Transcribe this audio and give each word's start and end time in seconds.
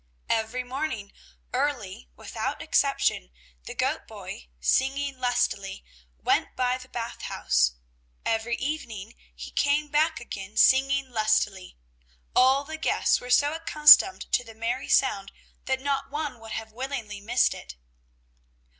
Every 0.29 0.63
morning, 0.63 1.13
early, 1.53 2.09
without 2.15 2.59
exception 2.59 3.29
the 3.65 3.75
goat 3.75 4.07
boy, 4.07 4.47
singing 4.59 5.19
lustily, 5.19 5.85
went 6.17 6.55
by 6.55 6.79
the 6.79 6.89
Bath 6.89 7.21
House. 7.21 7.73
Every 8.25 8.55
evening 8.55 9.13
he 9.35 9.51
came 9.51 9.89
back 9.89 10.19
again 10.19 10.57
singing 10.57 11.11
lustily. 11.11 11.77
All 12.35 12.63
the 12.63 12.77
guests 12.79 13.21
were 13.21 13.29
so 13.29 13.53
accustomed 13.53 14.21
to 14.31 14.43
the 14.43 14.55
merry 14.55 14.89
sound 14.89 15.31
that 15.65 15.79
not 15.79 16.09
one 16.09 16.39
would 16.39 16.53
have 16.53 16.71
willingly 16.73 17.21
missed 17.21 17.53
it. 17.53 17.75